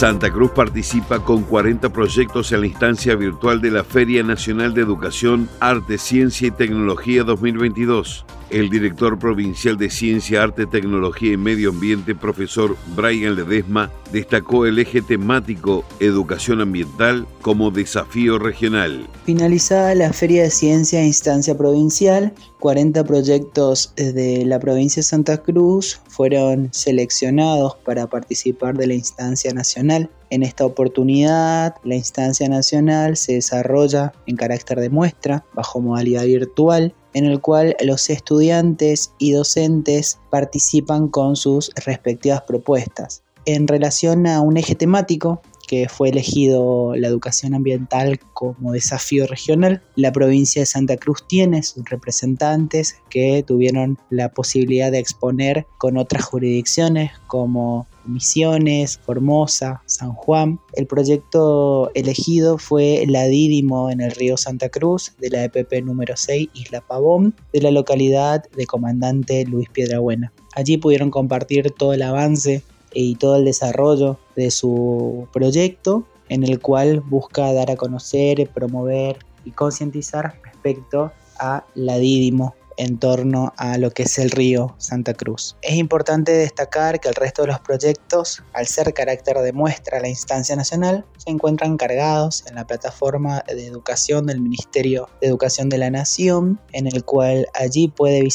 Santa 0.00 0.32
Cruz 0.32 0.52
participa 0.52 1.22
con 1.22 1.42
40 1.42 1.90
proyectos 1.90 2.52
en 2.52 2.62
la 2.62 2.68
instancia 2.68 3.14
virtual 3.16 3.60
de 3.60 3.70
la 3.70 3.84
Feria 3.84 4.22
Nacional 4.22 4.72
de 4.72 4.80
Educación, 4.80 5.46
Arte, 5.60 5.98
Ciencia 5.98 6.48
y 6.48 6.50
Tecnología 6.50 7.22
2022. 7.22 8.24
El 8.50 8.68
director 8.68 9.16
provincial 9.16 9.76
de 9.76 9.90
Ciencia, 9.90 10.42
Arte, 10.42 10.66
Tecnología 10.66 11.32
y 11.32 11.36
Medio 11.36 11.70
Ambiente, 11.70 12.16
profesor 12.16 12.76
Brian 12.96 13.36
Ledesma, 13.36 13.92
destacó 14.12 14.66
el 14.66 14.80
eje 14.80 15.02
temático 15.02 15.84
Educación 16.00 16.60
Ambiental 16.60 17.28
como 17.42 17.70
desafío 17.70 18.40
regional. 18.40 19.06
Finalizada 19.24 19.94
la 19.94 20.12
Feria 20.12 20.42
de 20.42 20.50
Ciencia 20.50 21.00
instancia 21.04 21.56
provincial, 21.56 22.32
40 22.58 23.04
proyectos 23.04 23.92
de 23.96 24.44
la 24.44 24.58
provincia 24.58 25.00
de 25.00 25.04
Santa 25.04 25.38
Cruz 25.38 26.00
fueron 26.08 26.70
seleccionados 26.72 27.76
para 27.84 28.08
participar 28.08 28.76
de 28.76 28.88
la 28.88 28.94
instancia 28.94 29.52
nacional. 29.52 30.10
En 30.30 30.42
esta 30.42 30.64
oportunidad, 30.64 31.74
la 31.82 31.96
instancia 31.96 32.48
nacional 32.48 33.16
se 33.16 33.34
desarrolla 33.34 34.12
en 34.26 34.36
carácter 34.36 34.78
de 34.78 34.90
muestra, 34.90 35.44
bajo 35.54 35.80
modalidad 35.80 36.24
virtual, 36.24 36.94
en 37.14 37.24
el 37.26 37.40
cual 37.40 37.76
los 37.82 38.10
estudiantes 38.10 39.12
y 39.18 39.32
docentes 39.32 40.18
participan 40.30 41.08
con 41.08 41.36
sus 41.36 41.70
respectivas 41.86 42.42
propuestas. 42.42 43.22
En 43.46 43.66
relación 43.66 44.26
a 44.26 44.40
un 44.40 44.56
eje 44.56 44.74
temático, 44.74 45.40
que 45.70 45.88
fue 45.88 46.08
elegido 46.08 46.96
la 46.96 47.06
educación 47.06 47.54
ambiental 47.54 48.18
como 48.32 48.72
desafío 48.72 49.28
regional. 49.28 49.80
La 49.94 50.10
provincia 50.10 50.62
de 50.62 50.66
Santa 50.66 50.96
Cruz 50.96 51.24
tiene 51.28 51.62
sus 51.62 51.88
representantes 51.88 52.96
que 53.08 53.44
tuvieron 53.46 53.96
la 54.10 54.30
posibilidad 54.30 54.90
de 54.90 54.98
exponer 54.98 55.68
con 55.78 55.96
otras 55.96 56.24
jurisdicciones 56.24 57.12
como 57.28 57.86
Misiones, 58.04 58.98
Formosa, 58.98 59.82
San 59.86 60.12
Juan. 60.12 60.58
El 60.72 60.88
proyecto 60.88 61.92
elegido 61.94 62.58
fue 62.58 63.04
la 63.06 63.26
Dídimo 63.26 63.90
en 63.90 64.00
el 64.00 64.10
río 64.10 64.36
Santa 64.36 64.70
Cruz 64.70 65.12
de 65.20 65.30
la 65.30 65.44
EPP 65.44 65.84
número 65.84 66.16
6 66.16 66.48
Isla 66.52 66.80
Pavón 66.80 67.36
de 67.52 67.60
la 67.60 67.70
localidad 67.70 68.42
de 68.56 68.66
Comandante 68.66 69.44
Luis 69.44 69.68
Piedrabuena. 69.70 70.32
Allí 70.56 70.78
pudieron 70.78 71.12
compartir 71.12 71.70
todo 71.70 71.92
el 71.92 72.02
avance 72.02 72.64
y 72.92 73.16
todo 73.16 73.36
el 73.36 73.44
desarrollo 73.44 74.18
de 74.36 74.50
su 74.50 75.28
proyecto 75.32 76.04
en 76.28 76.44
el 76.44 76.60
cual 76.60 77.00
busca 77.00 77.52
dar 77.52 77.70
a 77.70 77.76
conocer, 77.76 78.48
promover 78.48 79.18
y 79.44 79.50
concientizar 79.50 80.40
respecto 80.44 81.12
a 81.38 81.64
la 81.74 81.98
Dídimo 81.98 82.54
en 82.76 82.98
torno 82.98 83.52
a 83.58 83.76
lo 83.76 83.90
que 83.90 84.04
es 84.04 84.18
el 84.18 84.30
río 84.30 84.74
Santa 84.78 85.12
Cruz. 85.12 85.54
Es 85.60 85.74
importante 85.74 86.32
destacar 86.32 86.98
que 86.98 87.08
el 87.08 87.14
resto 87.14 87.42
de 87.42 87.48
los 87.48 87.60
proyectos, 87.60 88.42
al 88.54 88.66
ser 88.66 88.94
carácter 88.94 89.36
de 89.38 89.52
muestra 89.52 89.98
a 89.98 90.00
la 90.00 90.08
instancia 90.08 90.56
nacional, 90.56 91.04
se 91.18 91.30
encuentran 91.30 91.76
cargados 91.76 92.44
en 92.46 92.54
la 92.54 92.66
plataforma 92.66 93.44
de 93.46 93.66
educación 93.66 94.26
del 94.26 94.40
Ministerio 94.40 95.10
de 95.20 95.26
Educación 95.28 95.68
de 95.68 95.76
la 95.76 95.90
Nación, 95.90 96.58
en 96.72 96.86
el 96.86 97.04
cual 97.04 97.46
allí 97.52 97.88
puede 97.88 98.26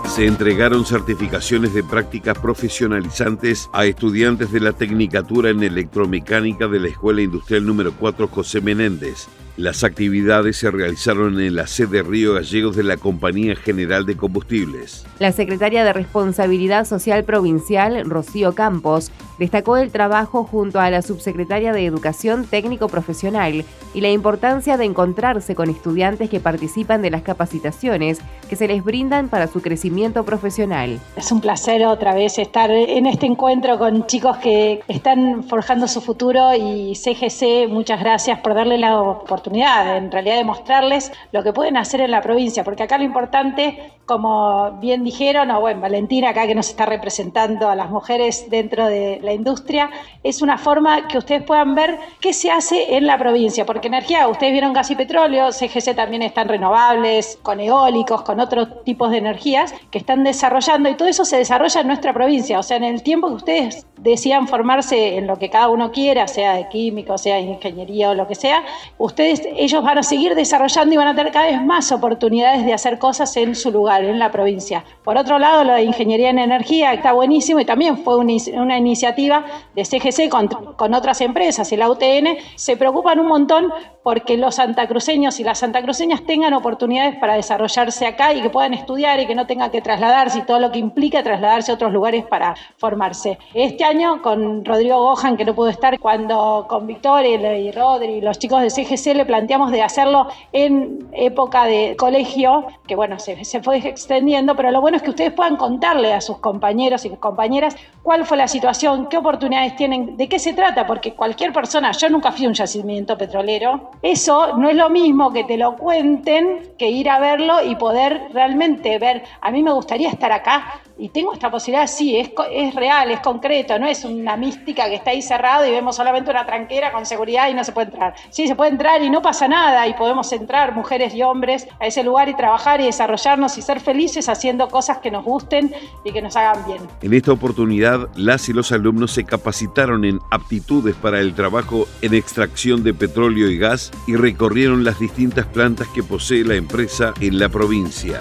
Se 0.06 0.28
entregaron 0.28 0.86
certificaciones 0.86 1.74
de 1.74 1.84
prácticas 1.84 2.38
profesionalizantes 2.38 3.72
a 3.74 3.86
estudiantes 3.86 4.52
de 4.52 4.60
la 4.60 4.74
Tecnicatura 4.74 5.50
en 5.50 5.64
Electromecánica 5.64 6.68
de 6.68 6.80
la 6.80 6.90
Escuela 6.90 7.24
Industrial 7.24 7.66
número 7.66 7.94
4 8.00 8.28
José 8.28 8.62
Menéndez. 8.62 9.28
Las 9.58 9.84
actividades 9.84 10.58
se 10.58 10.70
realizaron 10.70 11.40
en 11.40 11.56
la 11.56 11.68
sede 11.68 12.02
Río 12.02 12.34
Gallegos 12.34 12.76
de 12.76 12.84
la 12.84 12.98
Compañía 12.98 13.56
General 13.56 14.04
de 14.06 14.18
Combustibles. 14.18 15.06
La 15.20 15.32
secretaria 15.32 15.84
de 15.84 15.94
Responsabilidad 15.94 16.86
Social 16.86 17.24
Provincial, 17.24 18.04
Rocío 18.08 18.54
Campos, 18.54 19.12
destacó 19.38 19.78
el 19.78 19.92
trabajo 19.92 20.44
junto 20.44 20.80
a 20.80 20.90
la 20.90 21.02
subsecretaria 21.02 21.74
de 21.74 21.86
Educación 21.86 22.46
Técnico 22.46 22.88
Profesional 22.88 23.66
y 23.94 24.02
la 24.02 24.10
importancia 24.10 24.78
de 24.78 24.86
encontrarse 24.86 25.56
con 25.56 25.70
estudiantes 25.70 26.30
que 26.30 26.40
participan 26.40 27.02
de 27.02 27.12
las 27.12 27.22
capacitaciones 27.22 28.20
que 28.50 28.56
se 28.56 28.68
les 28.68 28.84
brindan 28.84 29.30
para 29.30 29.48
su 29.48 29.62
crecimiento 29.62 30.24
profesional. 30.24 31.00
Es 31.16 31.32
un 31.32 31.42
placer 31.42 31.86
otra 31.86 32.14
vez 32.14 32.38
estar 32.38 32.70
en 32.72 33.06
este 33.06 33.26
encuentro 33.26 33.78
con 33.78 34.06
chicos 34.06 34.38
que 34.38 34.82
están 34.88 35.44
forjando 35.44 35.88
su 35.88 36.02
futuro 36.02 36.54
y 36.54 36.96
CGC, 36.96 37.68
muchas 37.70 38.00
gracias 38.00 38.40
por 38.40 38.54
darle 38.54 38.78
la 38.78 39.00
oportunidad 39.00 39.98
en 39.98 40.12
realidad 40.12 40.38
de 40.38 40.44
mostrarles 40.44 41.12
lo 41.32 41.44
que 41.44 41.54
pueden 41.54 41.78
hacer 41.78 42.02
en 42.02 42.12
la 42.12 42.22
provincia, 42.22 42.64
porque 42.64 42.84
acá 42.84 42.98
lo 42.98 43.04
importante, 43.04 43.94
como 44.06 44.72
bien 44.80 45.04
dijeron, 45.04 45.52
o 45.52 45.62
bueno, 45.62 45.82
Valentina 45.82 46.30
acá 46.30 46.48
que 46.48 46.56
nos 46.56 46.70
está 46.70 46.86
representando 46.86 47.70
a 47.70 47.76
las 47.76 47.90
mujeres 47.90 48.50
dentro 48.50 48.88
de 48.88 49.20
la 49.24 49.34
industria, 49.34 49.90
es 50.24 50.42
una 50.42 50.58
forma 50.58 51.08
que 51.08 51.18
ustedes 51.18 51.44
puedan 51.44 51.76
ver 51.76 51.98
qué 52.20 52.34
se 52.34 52.52
hace 52.52 52.96
en 52.96 53.08
la 53.08 53.18
provincia, 53.18 53.66
porque 53.66 53.88
energía, 53.88 54.28
ustedes 54.28 54.52
vieron 54.52 54.74
gas 54.74 54.92
y 54.92 54.96
petróleo, 54.96 55.52
CGC 55.52 55.96
también 55.96 56.22
están 56.22 56.48
renovables, 56.48 57.40
con 57.42 57.60
eólicos, 57.60 58.22
con 58.24 58.40
otros 58.40 58.84
tipos 58.84 59.12
de 59.12 59.18
energías 59.18 59.74
que 59.92 59.98
están 59.98 60.24
desarrollando 60.24 60.90
y 60.90 60.96
todo 60.96 61.08
eso 61.08 61.26
se 61.26 61.38
desarrolla 61.38 61.82
en 61.82 61.88
nuestra 61.88 62.14
provincia, 62.14 62.60
o 62.60 62.64
sea, 62.64 62.78
en 62.78 62.84
el 62.84 63.04
tiempo 63.04 63.28
que 63.30 63.36
ustedes 63.36 63.88
decían 63.98 64.48
formarse 64.48 65.18
en 65.18 65.28
lo 65.28 65.38
que 65.38 65.50
cada 65.50 65.70
uno 65.70 65.92
quiera, 65.92 66.28
sea 66.28 66.56
de 66.56 66.68
químico, 66.68 67.18
sea 67.18 67.36
de 67.36 67.44
ingeniería 67.44 68.10
o 68.10 68.14
lo 68.14 68.28
que 68.28 68.36
sea, 68.36 68.64
ustedes 68.98 69.42
ellos 69.56 69.84
van 69.84 69.98
a 69.98 70.04
seguir 70.04 70.36
desarrollando 70.36 70.94
y 70.94 70.98
van 70.98 71.08
a 71.08 71.16
tener 71.16 71.32
cada 71.32 71.46
vez 71.46 71.62
más 71.64 71.92
oportunidades 71.92 72.66
de 72.66 72.74
hacer 72.74 73.00
cosas 73.00 73.36
en 73.38 73.56
su 73.56 73.72
lugar, 73.72 74.04
en 74.04 74.20
la 74.20 74.32
provincia. 74.32 74.84
Por 75.04 75.18
otro 75.18 75.40
lado, 75.40 75.64
lo 75.64 75.74
de 75.74 75.84
ingeniería 75.84 76.30
en 76.30 76.40
energía 76.40 76.94
está 76.94 77.14
buenísimo 77.14 77.60
y 77.60 77.66
también 77.66 77.98
fue 77.98 78.18
una 78.18 78.78
iniciativa 78.78 79.13
de 79.16 79.86
CGC 79.86 80.30
con, 80.30 80.48
con 80.48 80.94
otras 80.94 81.22
empresas 81.22 81.72
y 81.72 81.78
la 81.78 81.90
UTN, 81.90 82.38
se 82.56 82.78
preocupan 82.78 83.20
un 83.20 83.28
montón 83.28 83.72
porque 84.04 84.38
los 84.38 84.56
santacruceños 84.56 85.40
y 85.40 85.44
las 85.44 85.60
santacruceñas 85.60 86.26
tengan 86.26 86.54
oportunidades 86.54 87.16
para 87.16 87.36
desarrollarse 87.36 88.06
acá 88.06 88.34
y 88.34 88.42
que 88.42 88.50
puedan 88.50 88.74
estudiar 88.74 89.20
y 89.20 89.26
que 89.26 89.36
no 89.36 89.48
tengan 89.48 89.72
que 89.72 89.82
trasladarse 89.82 90.40
y 90.40 90.42
todo 90.44 90.60
lo 90.60 90.72
que 90.72 90.80
implica 90.80 91.24
trasladarse 91.24 91.72
a 91.72 91.76
otros 91.76 91.94
lugares 91.94 92.26
para 92.26 92.56
formarse. 92.78 93.38
Este 93.54 93.84
año 93.84 94.22
con 94.22 94.66
Rodrigo 94.66 94.98
Gohan, 94.98 95.38
que 95.38 95.46
no 95.46 95.56
pudo 95.56 95.70
estar, 95.70 95.98
cuando 96.00 96.66
con 96.68 96.86
Victoria 96.86 97.58
y 97.58 97.72
Rodri 97.72 98.16
y 98.16 98.22
los 98.22 98.40
chicos 98.40 98.62
de 98.62 98.70
CGC 98.70 99.16
le 99.16 99.26
planteamos 99.26 99.72
de 99.72 99.82
hacerlo 99.82 100.28
en 100.52 101.08
época 101.14 101.66
de 101.66 101.96
colegio, 101.98 102.66
que 102.88 102.96
bueno, 102.96 103.20
se, 103.20 103.46
se 103.46 103.62
fue 103.62 103.78
extendiendo, 103.78 104.56
pero 104.56 104.72
lo 104.72 104.82
bueno 104.82 104.98
es 104.98 105.04
que 105.04 105.12
ustedes 105.12 105.32
puedan 105.32 105.56
contarle 105.56 106.14
a 106.14 106.22
sus 106.22 106.40
compañeros 106.40 107.06
y 107.06 107.10
compañeras 107.12 107.76
cuál 108.02 108.26
fue 108.26 108.38
la 108.38 108.48
situación, 108.48 109.03
qué 109.10 109.18
oportunidades 109.18 109.76
tienen, 109.76 110.18
de 110.18 110.28
qué 110.28 110.40
se 110.40 110.54
trata, 110.54 110.86
porque 110.86 111.14
cualquier 111.14 111.52
persona, 111.54 111.92
yo 111.92 112.10
nunca 112.10 112.32
fui 112.32 112.46
a 112.46 112.50
un 112.50 112.54
yacimiento 112.54 113.18
petrolero, 113.18 113.92
eso 114.02 114.58
no 114.58 114.70
es 114.70 114.76
lo 114.76 114.90
mismo 114.90 115.32
que 115.32 115.44
te 115.44 115.58
lo 115.58 115.76
cuenten 115.76 116.74
que 116.78 116.90
ir 116.90 117.10
a 117.10 117.20
verlo 117.20 117.64
y 117.64 117.76
poder 117.76 118.30
realmente 118.34 118.98
ver, 119.00 119.24
a 119.42 119.52
mí 119.52 119.64
me 119.64 119.72
gustaría 119.72 120.10
estar 120.10 120.32
acá 120.32 120.82
y 120.98 121.10
tengo 121.10 121.34
esta 121.34 121.50
posibilidad, 121.50 121.88
sí, 121.88 122.18
es, 122.18 122.32
es 122.52 122.76
real, 122.76 123.12
es 123.12 123.20
concreto, 123.20 123.80
no 123.80 123.88
es 123.88 124.06
una 124.06 124.38
mística 124.38 124.88
que 124.88 124.96
está 124.96 125.12
ahí 125.12 125.22
cerrado 125.22 125.66
y 125.66 125.72
vemos 125.72 125.96
solamente 125.96 126.30
una 126.30 126.46
tranquera 126.46 126.92
con 126.92 127.06
seguridad 127.06 127.50
y 127.50 127.54
no 127.54 127.64
se 127.64 127.72
puede 127.72 127.88
entrar. 127.88 128.14
Sí, 128.30 128.48
se 128.48 128.56
puede 128.56 128.72
entrar 128.72 129.02
y 129.02 129.10
no 129.10 129.22
pasa 129.22 129.48
nada 129.48 129.88
y 129.88 129.94
podemos 129.94 130.32
entrar, 130.32 130.76
mujeres 130.76 131.14
y 131.16 131.24
hombres, 131.24 131.68
a 131.80 131.88
ese 131.88 132.04
lugar 132.04 132.30
y 132.30 132.36
trabajar 132.36 132.80
y 132.82 132.86
desarrollarnos 132.86 133.58
y 133.58 133.62
ser 133.62 133.80
felices 133.80 134.30
haciendo 134.30 134.68
cosas 134.68 135.00
que 135.00 135.12
nos 135.12 135.24
gusten 135.24 135.74
y 136.04 136.12
que 136.12 136.22
nos 136.22 136.36
hagan 136.36 136.66
bien. 136.66 136.82
En 137.02 137.14
esta 137.14 137.32
oportunidad, 137.32 138.10
las 138.16 138.48
y 138.50 138.54
los 138.54 138.72
alumnos 138.72 139.12
se 139.12 139.24
capacitaron 139.24 140.06
en 140.06 140.20
aptitudes 140.32 140.96
para 140.96 141.20
el 141.20 141.34
trabajo 141.34 141.88
en 142.02 142.14
extracción 142.14 142.84
de 142.84 142.94
petróleo 142.94 143.50
y 143.50 143.58
gas 143.58 143.92
y 144.08 144.16
recorrieron 144.16 144.84
las 144.84 145.00
distintas 145.00 145.46
plantas 145.48 145.88
que 145.90 146.04
posee 146.04 146.44
la 146.44 146.56
empresa 146.56 147.14
en 147.20 147.40
la 147.40 147.50
provincia. 147.50 148.20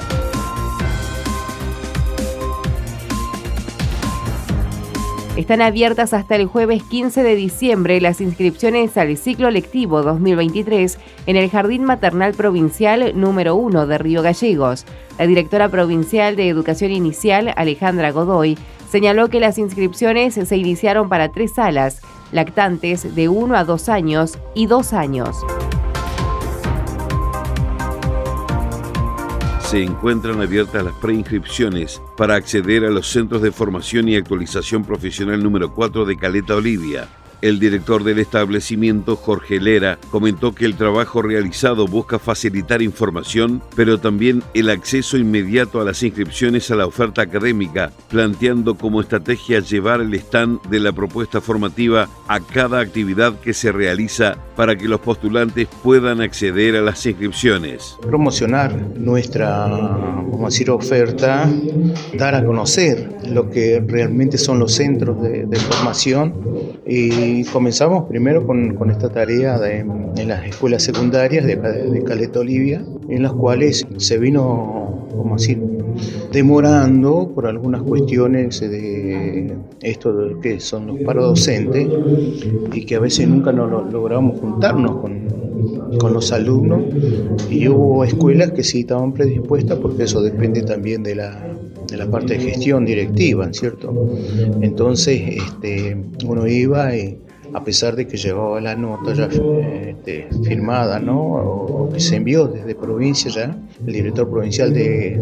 Están 5.36 5.62
abiertas 5.62 6.12
hasta 6.12 6.36
el 6.36 6.44
jueves 6.44 6.82
15 6.82 7.22
de 7.22 7.34
diciembre 7.34 8.02
las 8.02 8.20
inscripciones 8.20 8.98
al 8.98 9.16
ciclo 9.16 9.50
lectivo 9.50 10.02
2023 10.02 10.98
en 11.24 11.36
el 11.36 11.48
Jardín 11.48 11.84
Maternal 11.84 12.34
Provincial 12.34 13.18
número 13.18 13.56
1 13.56 13.86
de 13.86 13.96
Río 13.96 14.20
Gallegos. 14.20 14.84
La 15.18 15.26
directora 15.26 15.70
provincial 15.70 16.36
de 16.36 16.50
Educación 16.50 16.90
Inicial, 16.90 17.54
Alejandra 17.56 18.12
Godoy, 18.12 18.58
señaló 18.90 19.30
que 19.30 19.40
las 19.40 19.56
inscripciones 19.56 20.34
se 20.34 20.56
iniciaron 20.58 21.08
para 21.08 21.32
tres 21.32 21.54
salas, 21.54 22.02
lactantes 22.30 23.14
de 23.14 23.30
1 23.30 23.56
a 23.56 23.64
2 23.64 23.88
años 23.88 24.38
y 24.54 24.66
2 24.66 24.92
años. 24.92 25.34
Se 29.72 29.82
encuentran 29.82 30.42
abiertas 30.42 30.84
las 30.84 30.92
preinscripciones 30.96 32.02
para 32.18 32.34
acceder 32.34 32.84
a 32.84 32.90
los 32.90 33.10
centros 33.10 33.40
de 33.40 33.52
formación 33.52 34.06
y 34.06 34.16
actualización 34.16 34.84
profesional 34.84 35.42
número 35.42 35.72
4 35.72 36.04
de 36.04 36.18
Caleta 36.18 36.56
Olivia, 36.56 37.08
el 37.42 37.58
director 37.58 38.04
del 38.04 38.20
establecimiento, 38.20 39.16
Jorge 39.16 39.60
Lera, 39.60 39.98
comentó 40.10 40.54
que 40.54 40.64
el 40.64 40.76
trabajo 40.76 41.20
realizado 41.20 41.86
busca 41.86 42.18
facilitar 42.18 42.80
información, 42.80 43.62
pero 43.76 43.98
también 43.98 44.42
el 44.54 44.70
acceso 44.70 45.18
inmediato 45.18 45.80
a 45.80 45.84
las 45.84 46.02
inscripciones 46.02 46.70
a 46.70 46.76
la 46.76 46.86
oferta 46.86 47.22
académica, 47.22 47.92
planteando 48.08 48.76
como 48.76 49.00
estrategia 49.00 49.60
llevar 49.60 50.00
el 50.00 50.14
stand 50.14 50.62
de 50.68 50.80
la 50.80 50.92
propuesta 50.92 51.40
formativa 51.40 52.08
a 52.28 52.40
cada 52.40 52.80
actividad 52.80 53.38
que 53.40 53.52
se 53.52 53.72
realiza 53.72 54.36
para 54.56 54.76
que 54.76 54.86
los 54.86 55.00
postulantes 55.00 55.66
puedan 55.82 56.20
acceder 56.20 56.76
a 56.76 56.80
las 56.80 57.04
inscripciones. 57.04 57.96
Promocionar 58.02 58.72
nuestra, 58.96 59.66
vamos 59.66 60.42
a 60.42 60.46
decir, 60.46 60.70
oferta, 60.70 61.50
dar 62.16 62.34
a 62.36 62.44
conocer 62.44 63.16
lo 63.28 63.50
que 63.50 63.82
realmente 63.84 64.38
son 64.38 64.60
los 64.60 64.74
centros 64.74 65.20
de, 65.22 65.46
de 65.46 65.56
formación 65.58 66.34
y 66.86 67.31
comenzamos 67.52 68.08
primero 68.08 68.46
con, 68.46 68.74
con 68.74 68.90
esta 68.90 69.08
tarea 69.08 69.58
de, 69.58 69.78
en 69.78 70.28
las 70.28 70.46
escuelas 70.46 70.82
secundarias 70.82 71.44
de, 71.46 71.56
de 71.56 72.04
Caleta 72.04 72.40
Olivia, 72.40 72.84
en 73.08 73.22
las 73.22 73.32
cuales 73.32 73.86
se 73.96 74.18
vino, 74.18 75.06
como 75.16 75.36
decir, 75.36 75.58
demorando 76.32 77.30
por 77.34 77.46
algunas 77.46 77.82
cuestiones 77.82 78.60
de 78.60 79.54
esto 79.82 80.40
que 80.40 80.60
son 80.60 80.86
los 80.86 80.98
paros 81.00 81.24
docentes 81.24 81.86
y 82.72 82.84
que 82.84 82.94
a 82.96 83.00
veces 83.00 83.28
nunca 83.28 83.52
nos 83.52 83.92
logramos 83.92 84.40
juntarnos 84.40 84.96
con, 84.96 85.28
con 85.98 86.12
los 86.12 86.32
alumnos 86.32 86.82
y 87.50 87.68
hubo 87.68 88.04
escuelas 88.04 88.52
que 88.52 88.64
sí 88.64 88.80
estaban 88.80 89.12
predispuestas 89.12 89.78
porque 89.78 90.04
eso 90.04 90.22
depende 90.22 90.62
también 90.62 91.02
de 91.02 91.16
la, 91.16 91.46
de 91.88 91.96
la 91.96 92.10
parte 92.10 92.34
de 92.34 92.40
gestión 92.40 92.84
directiva, 92.84 93.48
¿cierto? 93.52 93.92
Entonces 94.60 95.20
este, 95.36 95.96
uno 96.26 96.46
iba 96.46 96.96
y 96.96 97.18
a 97.54 97.64
pesar 97.64 97.96
de 97.96 98.06
que 98.06 98.16
llevaba 98.16 98.60
la 98.60 98.74
nota 98.74 99.12
ya 99.14 99.26
este, 99.26 100.28
firmada, 100.44 100.98
¿no? 100.98 101.20
O, 101.20 101.90
que 101.92 102.00
se 102.00 102.16
envió 102.16 102.46
desde 102.46 102.74
provincia 102.74 103.30
ya, 103.30 103.56
el 103.86 103.92
director 103.92 104.30
provincial 104.30 104.72
de, 104.72 105.18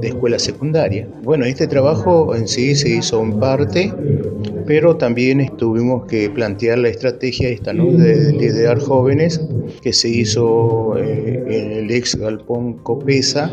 de, 0.00 0.08
escuela 0.08 0.38
secundaria. 0.38 1.06
Bueno, 1.22 1.44
este 1.44 1.66
trabajo 1.66 2.34
en 2.34 2.48
sí 2.48 2.74
se 2.74 2.88
hizo 2.96 3.22
en 3.22 3.38
parte, 3.38 3.92
pero 4.66 4.96
también 4.96 5.52
tuvimos 5.56 6.06
que 6.06 6.30
plantear 6.30 6.78
la 6.78 6.88
estrategia 6.88 7.48
esta, 7.48 7.72
¿no? 7.72 7.86
De, 7.92 8.32
liderar 8.32 8.80
jóvenes, 8.80 9.40
que 9.82 9.92
se 9.92 10.08
hizo 10.08 10.96
eh, 10.98 11.44
en 11.48 11.72
el 11.72 11.90
ex 11.90 12.16
galpón 12.16 12.74
Copesa 12.74 13.52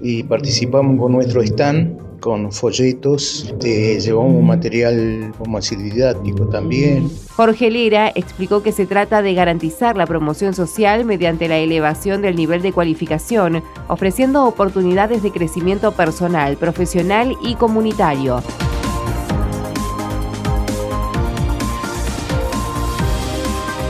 y 0.00 0.22
participamos 0.22 0.98
con 0.98 1.12
nuestro 1.12 1.42
stand 1.42 2.11
con 2.22 2.52
folletos, 2.52 3.52
llevamos 3.60 4.42
material 4.44 5.34
como 5.36 5.58
así 5.58 5.74
didáctico 5.74 6.46
también. 6.46 7.10
Jorge 7.34 7.68
Lera 7.68 8.12
explicó 8.14 8.62
que 8.62 8.70
se 8.70 8.86
trata 8.86 9.22
de 9.22 9.34
garantizar 9.34 9.96
la 9.96 10.06
promoción 10.06 10.54
social 10.54 11.04
mediante 11.04 11.48
la 11.48 11.58
elevación 11.58 12.22
del 12.22 12.36
nivel 12.36 12.62
de 12.62 12.72
cualificación, 12.72 13.64
ofreciendo 13.88 14.44
oportunidades 14.44 15.22
de 15.24 15.32
crecimiento 15.32 15.92
personal, 15.92 16.56
profesional 16.56 17.36
y 17.42 17.56
comunitario. 17.56 18.40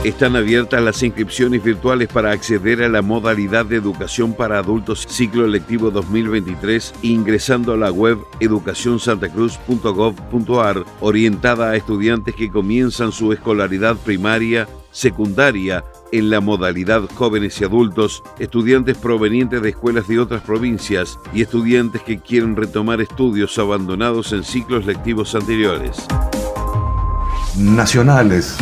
Están 0.03 0.35
abiertas 0.35 0.83
las 0.83 1.01
inscripciones 1.01 1.63
virtuales 1.63 2.09
para 2.09 2.31
acceder 2.31 2.83
a 2.83 2.89
la 2.89 3.01
modalidad 3.01 3.65
de 3.65 3.77
educación 3.77 4.33
para 4.33 4.59
adultos 4.59 5.07
ciclo 5.09 5.47
lectivo 5.47 5.91
2023 5.91 6.93
ingresando 7.03 7.71
a 7.71 7.77
la 7.77 7.89
web 7.89 8.17
educacionsantacruz.gov.ar 8.41 10.83
orientada 10.99 11.69
a 11.69 11.77
estudiantes 11.77 12.35
que 12.35 12.51
comienzan 12.51 13.13
su 13.13 13.31
escolaridad 13.31 13.95
primaria, 13.95 14.67
secundaria, 14.91 15.85
en 16.11 16.29
la 16.29 16.41
modalidad 16.41 17.03
jóvenes 17.15 17.61
y 17.61 17.63
adultos, 17.63 18.23
estudiantes 18.39 18.97
provenientes 18.97 19.61
de 19.61 19.69
escuelas 19.69 20.09
de 20.09 20.19
otras 20.19 20.41
provincias 20.41 21.17
y 21.33 21.43
estudiantes 21.43 22.01
que 22.01 22.19
quieren 22.19 22.57
retomar 22.57 22.99
estudios 22.99 23.57
abandonados 23.57 24.33
en 24.33 24.43
ciclos 24.43 24.85
lectivos 24.85 25.33
anteriores. 25.33 26.05
Nacionales. 27.57 28.57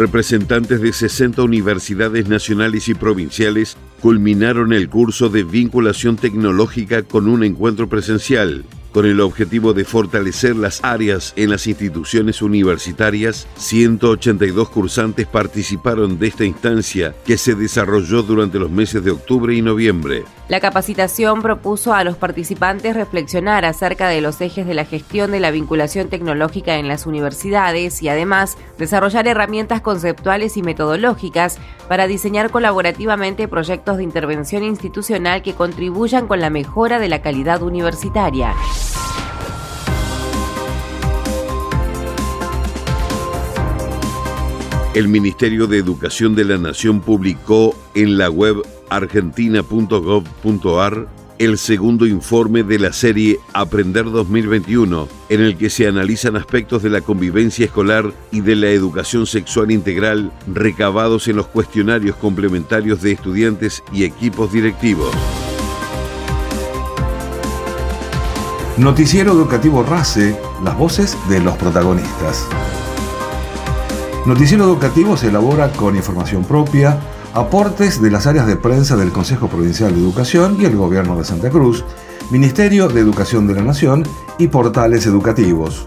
Representantes 0.00 0.80
de 0.80 0.94
60 0.94 1.42
universidades 1.42 2.26
nacionales 2.26 2.88
y 2.88 2.94
provinciales 2.94 3.76
culminaron 4.00 4.72
el 4.72 4.88
curso 4.88 5.28
de 5.28 5.44
vinculación 5.44 6.16
tecnológica 6.16 7.02
con 7.02 7.28
un 7.28 7.44
encuentro 7.44 7.86
presencial 7.86 8.64
con 8.92 9.06
el 9.06 9.20
objetivo 9.20 9.72
de 9.72 9.84
fortalecer 9.84 10.56
las 10.56 10.82
áreas 10.82 11.32
en 11.36 11.50
las 11.50 11.66
instituciones 11.66 12.42
universitarias, 12.42 13.46
182 13.56 14.68
cursantes 14.68 15.26
participaron 15.26 16.18
de 16.18 16.26
esta 16.26 16.44
instancia 16.44 17.14
que 17.24 17.38
se 17.38 17.54
desarrolló 17.54 18.22
durante 18.22 18.58
los 18.58 18.70
meses 18.70 19.04
de 19.04 19.12
octubre 19.12 19.54
y 19.54 19.62
noviembre. 19.62 20.24
La 20.50 20.58
capacitación 20.58 21.42
propuso 21.42 21.94
a 21.94 22.02
los 22.02 22.16
participantes 22.16 22.96
reflexionar 22.96 23.64
acerca 23.64 24.08
de 24.08 24.20
los 24.20 24.40
ejes 24.40 24.66
de 24.66 24.74
la 24.74 24.84
gestión 24.84 25.30
de 25.30 25.38
la 25.38 25.52
vinculación 25.52 26.08
tecnológica 26.08 26.74
en 26.74 26.88
las 26.88 27.06
universidades 27.06 28.02
y 28.02 28.08
además 28.08 28.58
desarrollar 28.76 29.28
herramientas 29.28 29.80
conceptuales 29.80 30.56
y 30.56 30.62
metodológicas 30.62 31.58
para 31.86 32.08
diseñar 32.08 32.50
colaborativamente 32.50 33.46
proyectos 33.46 33.98
de 33.98 34.02
intervención 34.02 34.64
institucional 34.64 35.42
que 35.42 35.54
contribuyan 35.54 36.26
con 36.26 36.40
la 36.40 36.50
mejora 36.50 36.98
de 36.98 37.08
la 37.08 37.22
calidad 37.22 37.62
universitaria. 37.62 38.52
El 44.94 45.06
Ministerio 45.06 45.68
de 45.68 45.78
Educación 45.78 46.34
de 46.34 46.44
la 46.44 46.58
Nación 46.58 47.00
publicó 47.02 47.76
en 47.94 48.18
la 48.18 48.28
web 48.28 48.64
argentina.gov.ar 48.90 51.20
el 51.40 51.56
segundo 51.56 52.04
informe 52.04 52.64
de 52.64 52.78
la 52.78 52.92
serie 52.92 53.40
Aprender 53.54 54.04
2021, 54.04 55.08
en 55.30 55.40
el 55.40 55.56
que 55.56 55.70
se 55.70 55.88
analizan 55.88 56.36
aspectos 56.36 56.82
de 56.82 56.90
la 56.90 57.00
convivencia 57.00 57.64
escolar 57.64 58.12
y 58.30 58.42
de 58.42 58.56
la 58.56 58.68
educación 58.68 59.26
sexual 59.26 59.70
integral 59.70 60.30
recabados 60.46 61.28
en 61.28 61.36
los 61.36 61.46
cuestionarios 61.46 62.14
complementarios 62.16 63.00
de 63.00 63.12
estudiantes 63.12 63.82
y 63.90 64.04
equipos 64.04 64.52
directivos. 64.52 65.08
Noticiero 68.76 69.32
Educativo 69.32 69.82
RACE, 69.82 70.38
las 70.62 70.76
voces 70.76 71.16
de 71.30 71.40
los 71.40 71.56
protagonistas. 71.56 72.46
Noticiero 74.26 74.64
Educativo 74.64 75.16
se 75.16 75.28
elabora 75.28 75.72
con 75.72 75.96
información 75.96 76.44
propia, 76.44 77.00
aportes 77.34 78.02
de 78.02 78.10
las 78.10 78.26
áreas 78.26 78.46
de 78.46 78.56
prensa 78.56 78.96
del 78.96 79.12
Consejo 79.12 79.48
Provincial 79.48 79.94
de 79.94 80.00
Educación 80.00 80.56
y 80.60 80.64
el 80.64 80.76
Gobierno 80.76 81.16
de 81.16 81.24
Santa 81.24 81.50
Cruz, 81.50 81.84
Ministerio 82.30 82.88
de 82.88 83.00
Educación 83.00 83.46
de 83.46 83.54
la 83.54 83.62
Nación 83.62 84.04
y 84.38 84.48
portales 84.48 85.06
educativos. 85.06 85.86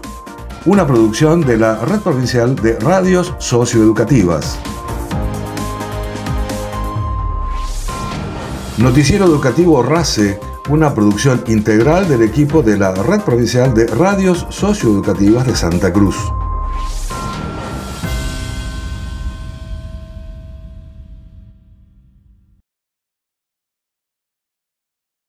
Una 0.64 0.86
producción 0.86 1.42
de 1.42 1.58
la 1.58 1.76
Red 1.84 2.00
Provincial 2.00 2.56
de 2.56 2.78
Radios 2.78 3.34
Socioeducativas. 3.38 4.58
Noticiero 8.78 9.26
Educativo 9.26 9.82
RACE, 9.82 10.40
una 10.70 10.94
producción 10.94 11.44
integral 11.46 12.08
del 12.08 12.22
equipo 12.22 12.62
de 12.62 12.78
la 12.78 12.92
Red 12.94 13.20
Provincial 13.20 13.74
de 13.74 13.86
Radios 13.86 14.46
Socioeducativas 14.48 15.46
de 15.46 15.54
Santa 15.54 15.92
Cruz. 15.92 16.16